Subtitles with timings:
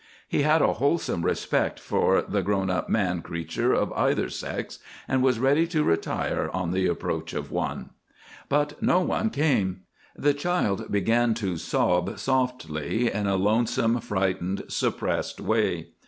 [0.27, 5.21] He had a wholesome respect for the grown up man creature of either sex, and
[5.21, 7.91] was ready to retire on the approach of one.
[8.49, 9.81] But no one came.
[10.15, 15.89] The child began to sob softly, in a lonesome, frightened, suppressed way.